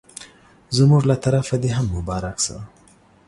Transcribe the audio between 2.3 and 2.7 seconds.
سه